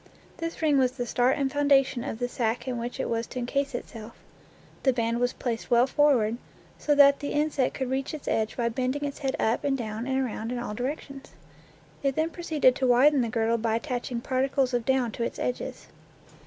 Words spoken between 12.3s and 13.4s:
proceeded to widen the